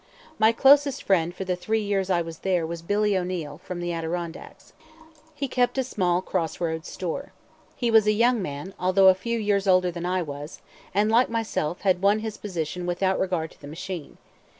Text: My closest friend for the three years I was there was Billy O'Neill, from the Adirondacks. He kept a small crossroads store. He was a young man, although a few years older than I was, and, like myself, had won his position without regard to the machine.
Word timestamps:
My 0.39 0.51
closest 0.51 1.03
friend 1.03 1.31
for 1.35 1.45
the 1.45 1.55
three 1.55 1.83
years 1.83 2.09
I 2.09 2.23
was 2.23 2.39
there 2.39 2.65
was 2.65 2.81
Billy 2.81 3.15
O'Neill, 3.15 3.59
from 3.59 3.79
the 3.79 3.93
Adirondacks. 3.93 4.73
He 5.35 5.47
kept 5.47 5.77
a 5.77 5.83
small 5.83 6.23
crossroads 6.23 6.87
store. 6.89 7.33
He 7.75 7.91
was 7.91 8.07
a 8.07 8.11
young 8.11 8.41
man, 8.41 8.73
although 8.79 9.09
a 9.09 9.13
few 9.13 9.37
years 9.37 9.67
older 9.67 9.91
than 9.91 10.07
I 10.07 10.23
was, 10.23 10.59
and, 10.91 11.11
like 11.11 11.29
myself, 11.29 11.81
had 11.81 12.01
won 12.01 12.17
his 12.17 12.37
position 12.37 12.87
without 12.87 13.19
regard 13.19 13.51
to 13.51 13.61
the 13.61 13.67
machine. 13.67 14.17